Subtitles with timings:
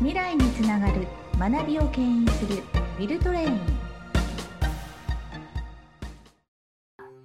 [0.00, 1.06] 未来につながる
[1.38, 2.62] 学びを牽引する
[2.98, 3.60] ウィルトレイン。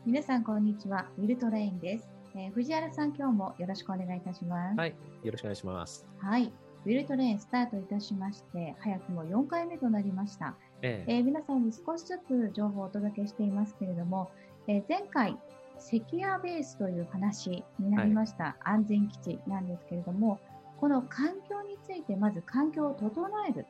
[0.05, 1.05] 皆さんこんにちは。
[1.17, 4.77] ウィルトレインです、えー藤原さん今日もよろしくお願いいたします。
[4.77, 4.89] はい、
[5.23, 6.05] よろしくお願いします。
[6.17, 6.51] はい。
[6.85, 10.53] ウィルトレインスタートいたしまして早くも4回目となりました。
[10.81, 11.13] ええ。
[11.15, 14.29] えー皆さんに少しずつ情報をお届けしていますけれども、
[14.67, 15.37] えー前回、
[15.79, 20.41] セキュアベースという話になりました、安全基地なんですけれども、
[20.79, 23.65] この環境について、まず環境を整える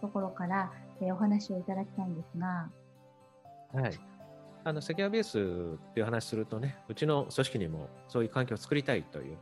[0.00, 2.70] ところから、えーお話をいただきたいんですが、
[3.74, 3.98] はい。
[4.64, 9.38] あの、セキュアベースっていう話するとね、うちの組織にもそういう環境を作りたいという、ね、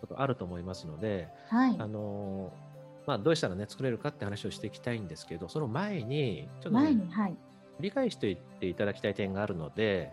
[0.00, 2.74] ことあると思いますので、はい、あのー
[3.06, 7.36] まあ、どうしたらね、作れるかって話をしていきたいんですけど、その前に、ちょっとね、はい、
[7.80, 10.12] 理解していっていただきたい点があるので、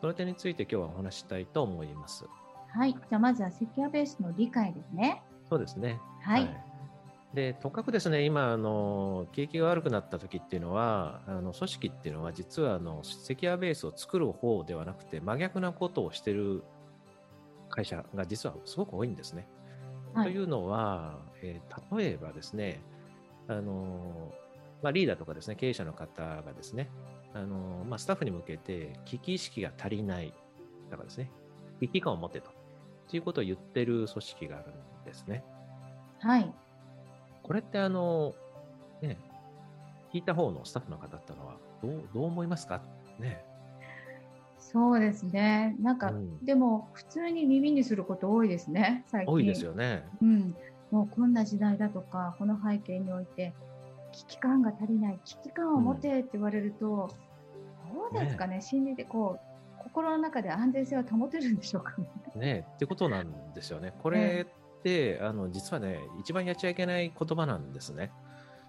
[0.00, 2.26] その点について今日はお話ししたいと思います。
[2.68, 5.22] はい、じゃあまずはセキュアベースの理解ですね。
[5.50, 6.00] そうですね。
[6.22, 6.48] はい、
[7.34, 16.64] で、とかくですね、今、あの、景気が悪くなった時っていうのは、あの、組織っていうのは、実は、あの、セキュアベースを作る方ではなくて、真逆なことをしてる
[17.68, 19.46] 会社が実はすごく多いんですね。
[20.14, 22.80] はいというのは、えー例えばですね、
[23.48, 24.32] あの、
[24.82, 26.90] まあ、リーダーとかですね、経営者の方がですね、
[27.34, 30.32] あの、まあ、スタッフに向けて、危機意識が足りない、
[30.90, 31.30] だからですね、
[31.80, 32.50] 危機感を持ってと、
[33.08, 35.44] ということを言ってる組織があるんですね。
[36.18, 36.52] はい、
[37.42, 38.34] これってあの、
[39.02, 39.18] ね、
[40.12, 42.82] 聞いた方のスタッフの方ってのはどうどう思いますか？
[43.18, 43.44] ね。
[44.58, 45.76] そうですね。
[45.80, 49.32] なんか、うんでも、普通に耳にすること多いですね、最近。
[49.32, 50.04] 多いですよね。
[50.20, 50.56] うん、
[50.90, 53.52] もうこんな時代だとか、この背景において、
[54.12, 57.10] 危機感が足りない、危機感を持てって言われると、
[58.12, 59.45] どうですかね、心理でこう、
[59.96, 62.06] 心の中で安全性は保てるんでしょうかね。
[62.34, 63.94] ねってことなんですよね。
[64.02, 68.12] これって、あの実はね、一番やっちゃいけない言葉なんですね。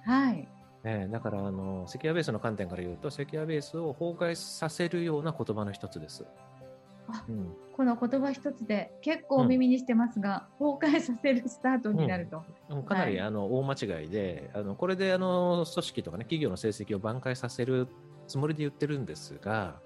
[0.05, 0.47] はい。
[0.85, 6.25] ねだからあの、セキュアベースの観点から言うと、セキュアベースを崩壊させるような言葉の一つです。
[7.09, 12.43] あうん、この言葉一つで結構耳にしてますが、崩壊させるスタートになると。
[12.69, 17.89] うんかなり、はいあの大間違いで、あのこれであの組織とかね、企業の成績を挽回させる
[18.27, 19.81] つもりで言ってるんですが、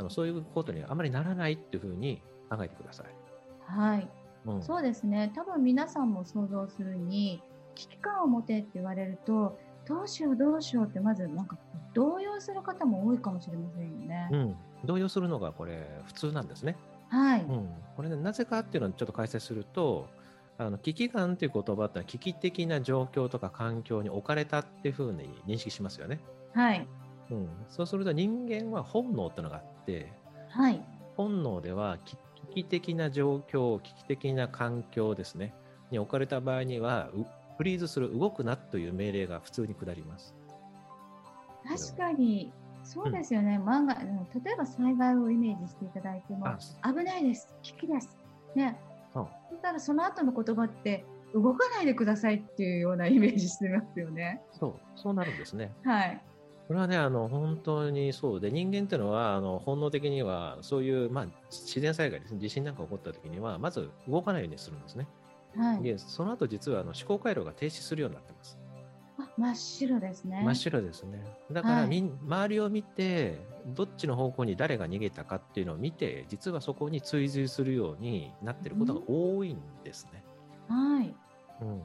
[0.00, 3.06] あのそういうことにはあまりならないっていうふうに考えてください。
[3.66, 4.08] はい。
[4.46, 5.30] うん、そうですね。
[5.36, 7.42] 多分皆さんも想像するに、
[7.74, 11.58] 危機感を持てって言われると、どうしようどうしようってまずなんか
[11.92, 14.28] 動揺する方も多いかもしれませんよね。
[14.32, 14.56] うん、
[14.86, 16.76] 動揺するのがこれ普通なんですね。
[17.10, 17.42] はい。
[17.42, 20.08] うん、これね、なぜかっていうのをちょっと解説すると、
[20.56, 26.20] あの危機感っていう言葉って危機的な状況とか環境に置かれたっていうふうに認識しますよね。
[26.54, 26.88] はい。
[27.30, 30.12] うん、そうすると人間は本能ってのがあって、
[30.48, 30.82] はい。
[31.16, 32.16] 本能では危
[32.48, 35.54] 危機的な状況、危機的な環境ですね、
[35.90, 37.24] に置かれた場合には、う
[37.56, 40.34] フリーズする、動くなという命令が普通に下ります。
[41.92, 42.52] 確かに、
[42.82, 43.60] そうですよね。
[43.64, 47.54] うん例えば災害をイメージしていただいても、あ危ないです。
[47.62, 48.16] 危機です。
[48.54, 48.78] ね。
[49.12, 51.04] そうそしたらその後の言葉って、
[51.34, 54.42] 動かないでくださいっていうようなイメージしてますよね。
[54.52, 55.72] そう、そうなるんですね。
[55.84, 56.20] はい。
[56.70, 65.08] これはね、あの本当にそうで、人間っていうのはあの本能的には、そういう、まあ、自然災害ですね、地震なんか起こった時には、まず動かないようにするんですね。
[65.56, 65.82] はい。
[65.82, 68.56] で、その後実はあの思考回路が停止するようになってます。
[69.18, 70.42] あ真っ白ですね。
[70.44, 71.24] 真っ白ですね。
[71.50, 73.40] だから、はいみん周りを見て、
[73.74, 80.22] どっちの方向に誰が逃げたかっていうのを見て、実はそこに追随するようになってることが多いんですね。
[80.68, 81.12] はい。
[81.62, 81.82] うん。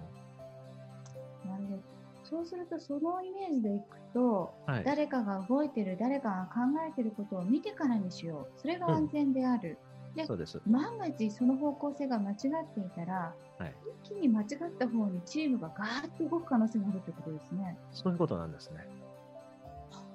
[2.30, 4.84] そうすると、そのイメージでいくと、はい。
[4.84, 8.60] 誰かが動いてる、誰かが考えてることを見てからにしよう。
[8.60, 9.78] それが安全である。
[10.16, 10.62] でそうです。
[10.66, 12.38] 万が一その方向性が間違っ
[12.74, 13.76] ていたら、はい。
[14.04, 14.48] 一気に間違っ
[14.80, 17.78] た方にチームがガーッと動く可能性があるということですね。
[17.92, 18.88] そういうことなんですね。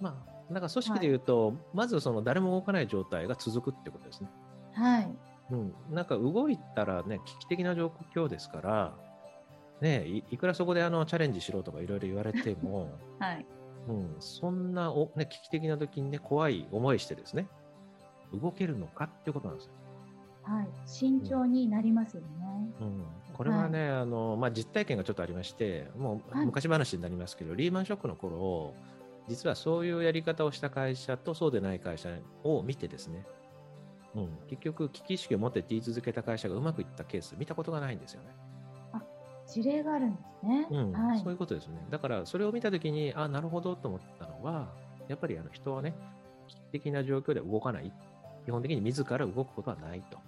[0.00, 4.28] まあ、だから組織で言うと、まずその誰も動かない状態が続くってことですね。
[4.72, 5.16] はい。
[5.50, 5.74] うん。
[5.90, 8.94] なんか動いたらね、危機的な状況ですから、
[9.80, 13.46] ねい、いくらそこであのチャレンジしろとかいろいろ言われても、 はい。
[13.88, 17.48] うん、そんなお、ね、危機的な時にね、怖い思いしてですね、
[18.32, 19.72] 動けるのかっていうことなんですよ。
[20.42, 20.68] はい。
[20.86, 22.28] 慎重になりますよね。
[22.80, 28.74] うん、これはね、あのまあ、実体験がちょっとありまして、もうはい昔話になりますけど、リーマンショックの頃
[29.30, 32.08] 実はそういうやり方をした会社とそうでない会社
[32.42, 33.24] を見てですね、
[34.16, 38.28] うん、結局、危機意識を持って言い続けた会社がうまくいったケース、見たことがないんですよね。
[39.50, 40.66] 事例があるんですね。
[40.70, 41.74] うんはいそういうことですね。
[41.90, 44.68] だから、それを見たときに、あ、なるほどと思ったのは、
[45.08, 45.94] やっぱりあの人はね、
[46.48, 47.92] 危機的な状況で動かない。
[48.44, 50.18] 基本的に自ら動くことはないと。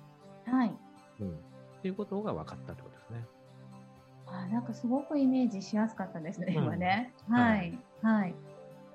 [0.50, 0.72] はい。
[1.20, 1.38] うん。
[1.80, 3.26] ということが分かったということですね。
[4.26, 7.12] あなんかすごくイメージしやすかったですね、うん今ね。
[7.28, 7.78] ははいい。
[8.02, 8.34] はい。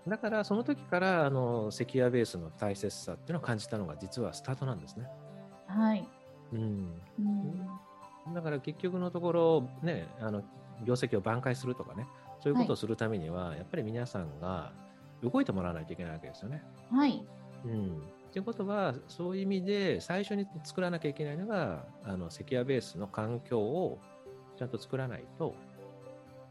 [0.07, 5.07] だからその時からあのセキュアベースの大切さっていうのを感じたのが実はスタートなんですね。
[5.67, 6.07] はい。
[6.53, 6.59] うん、
[7.19, 7.69] うん。
[8.33, 10.43] だから結局のところ、ね、あの
[10.85, 12.07] 業績を挽回するとかね、
[12.39, 14.71] そういうことをするためには、やっぱり皆さんが
[15.23, 16.63] 動いてもらわないといけないわけですよね。
[16.91, 17.25] はい。
[17.65, 18.01] うん。
[18.31, 23.99] ということは、そういう意味で最初に作らなきゃいけないのが、あのセキュアベースの環境を
[24.57, 25.55] ちゃんと作らないと、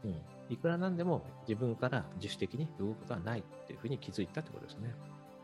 [0.03, 4.93] うん、いくらなんでも自分から自主的に動くことはないっていうふうに気づいたってことですね。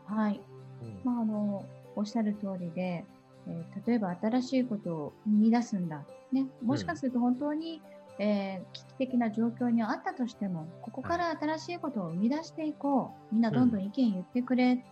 [0.06, 0.40] はい。
[0.82, 1.64] うんまあ、あの、
[1.96, 3.04] おっしゃる通りで、
[3.46, 6.04] えー例えば新しいことを生み出すんだ。
[6.32, 6.46] ね。
[6.62, 7.82] もしかすると本当に、
[8.18, 13.34] えー危機的な状況にあったとしても、ここから新しいことを生み出していこう。
[13.34, 14.76] みんなどんどん意見言ってくれ。
[14.76, 14.84] ね。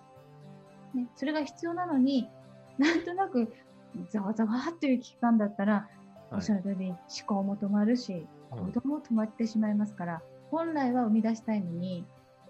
[1.16, 2.28] それが必要なのに、
[2.78, 3.52] なんとなく、
[4.10, 5.88] ざわざわっていう危機感だったら、
[6.30, 12.04] おはいっしゃる通り思考も止まるし、うん行動も止まってしまいますから、本来は生み出したいのに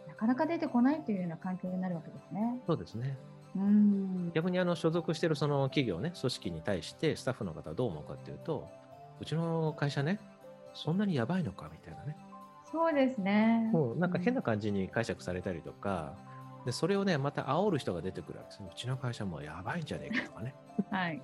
[0.08, 2.60] なかなか出てこないというような環境になるわけですね。
[2.66, 3.16] そうですね。
[3.56, 4.32] うん。
[4.32, 8.68] 逆にあの所属しているその企業ね、組織に対してスタッフの方はどう思うかっていうと、
[9.20, 10.20] うちの会社ね、
[10.74, 12.16] そんなにやばいのかみたいなね。
[12.70, 13.70] そうですね。
[13.72, 16.14] もうなんか変な感じに解釈されたりとか、
[16.64, 18.70] でそれをね、また煽る人が出てくるわけですよ。
[18.72, 20.54] うちの会社もうやばいんじゃねえかとかね。
[20.90, 21.22] はい。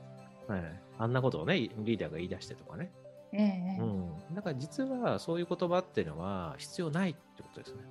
[0.48, 2.90] はい、あんなことをね、リーダーが言い出してとかね。
[3.32, 4.34] ええええうん。
[4.34, 7.82] だから実はそういう言葉っていうのは必要ないってことですね。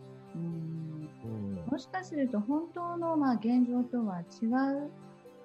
[1.78, 4.48] もしかすると本当のまあ現状とは違
[4.88, 4.90] う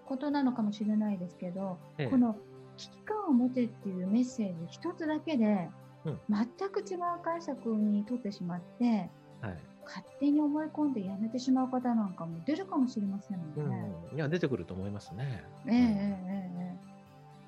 [0.06, 2.34] ことなのかもしれないですけど、ええこの
[2.78, 5.68] 危機感を持てっていうメッセージ一つだけで、
[6.06, 9.10] うん全く違う解釈にとってしまって、
[9.42, 9.58] はい。
[9.84, 13.92] 勝手に思い込んでやめてしまう方なんかも出るかもしれませんもうんね。
[14.14, 14.16] ん。
[14.16, 15.44] いや、出てくると思いますね。
[15.66, 16.78] えええええ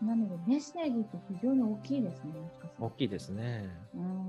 [0.03, 2.85] えなのでメッセージって非常に大きいですね、もしかすると。
[2.85, 3.65] 大きいですね。
[3.95, 4.24] うん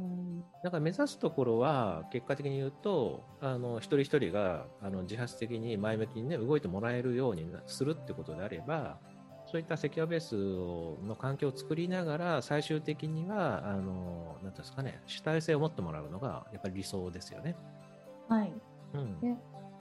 [0.66, 8.98] だから目指すところは、結果的に言うと、あの一人一人があの自発的に前向きに、ね、動いてもらえるようになするってことであれば、
[9.46, 17.56] そういったセキュアベースをの環境を作りながら、最終的には、あのなんですかね、主体性を持ってもらうのが、やっぱり理想ですよね。
[18.28, 18.52] はい。
[18.96, 19.20] うん。
[19.20, 19.36] で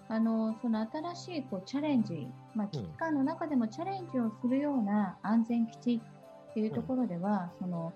[0.09, 6.03] あのその新しいこうチャレンジ、まあ、危機感の中でもチャレンジをするような安全基地
[6.51, 7.95] っていうところでは、その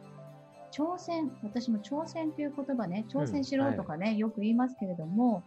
[0.70, 5.42] 挑戦、私も挑戦という言葉ね、挑戦しろとかね、よく言いますけれども、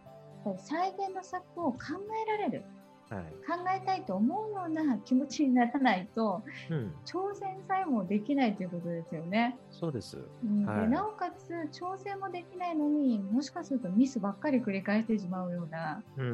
[0.58, 1.78] 再現の策を考
[2.26, 2.64] えられる、
[3.08, 3.22] はい。
[3.46, 6.94] 考えたいと思うような気持ちにならないと、うん。
[7.04, 9.56] 挑戦さえもできないということですよね。
[9.70, 10.18] そうです。
[10.44, 16.24] うんはいでなおかつ、挑戦もできないのにもしかするとミスばっかり繰り返してしまうような、うん。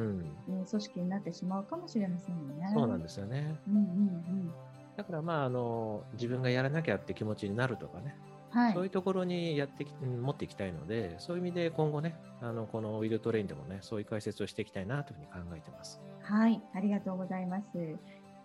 [0.47, 2.71] うん組織になってしまうかもしれませんよね。
[2.73, 3.59] そうなんですよね。
[3.67, 4.51] うんうん
[4.97, 8.38] だから、まあ、あの、自分がやらなきゃって気持ちになるとかね、うん。
[8.51, 8.73] はい。
[8.73, 16.01] そういうところにやってき、うん持っていきたいので、そういう意味で今後ね、あの、このウィルトレインでもね、そういう解説をしていきたいなというふうに考えてます。
[16.21, 16.61] はい。
[16.73, 17.65] ありがとうございます。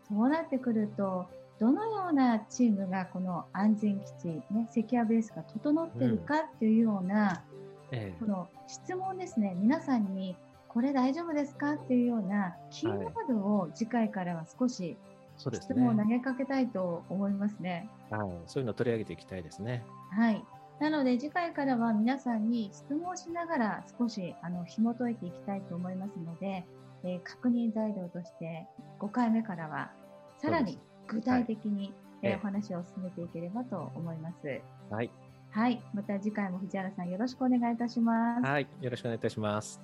[0.09, 1.27] そうなってくると、
[1.59, 7.45] どのようなチームがこの安全基地、ね、セキュアベースが整ってるかっていうような、
[7.91, 10.37] えこの質問ですね、皆さんに
[10.69, 14.97] これ大丈夫ですかっていうようなキーワードを次回からは少しえ
[15.37, 16.19] そうです質問を投ね。
[16.19, 17.89] げかけたいと思いますね。
[18.11, 18.31] はい。
[18.47, 19.85] そういうのを取り上げていきたいですね。
[20.13, 20.45] はい。
[20.81, 26.65] なので次回からは皆さんに質問をしながら少しあの紐解いていきたいと思いますので、
[27.05, 28.67] えー確認材料として
[29.01, 29.91] 5回目からは
[30.39, 31.93] さらに具体的に、
[32.23, 34.61] えーええお話を進めていければと思います。
[34.91, 35.11] はい。
[35.51, 35.82] はい。
[35.93, 38.47] また次回も藤原さんよろしくお願いいたします。
[38.47, 38.67] はい。
[38.81, 39.79] よろしくお願いいたします。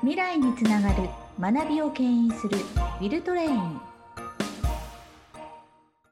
[0.00, 1.08] 未来につながる
[1.40, 3.80] 学びを牽引するウィルトレイン